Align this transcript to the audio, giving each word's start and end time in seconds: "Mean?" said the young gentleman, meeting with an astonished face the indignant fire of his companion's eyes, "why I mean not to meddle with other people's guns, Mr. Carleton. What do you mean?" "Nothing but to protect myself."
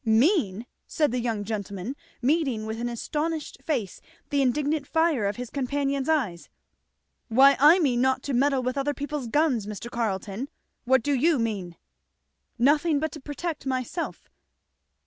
"Mean?" 0.03 0.65
said 0.87 1.11
the 1.11 1.19
young 1.21 1.43
gentleman, 1.43 1.95
meeting 2.23 2.65
with 2.65 2.79
an 2.79 2.89
astonished 2.89 3.61
face 3.61 4.01
the 4.31 4.41
indignant 4.41 4.87
fire 4.87 5.27
of 5.27 5.35
his 5.35 5.51
companion's 5.51 6.09
eyes, 6.09 6.49
"why 7.27 7.55
I 7.59 7.77
mean 7.77 8.01
not 8.01 8.23
to 8.23 8.33
meddle 8.33 8.63
with 8.63 8.79
other 8.79 8.95
people's 8.95 9.27
guns, 9.27 9.67
Mr. 9.67 9.91
Carleton. 9.91 10.49
What 10.85 11.03
do 11.03 11.13
you 11.13 11.37
mean?" 11.37 11.75
"Nothing 12.57 12.99
but 12.99 13.11
to 13.11 13.19
protect 13.19 13.67
myself." 13.67 14.27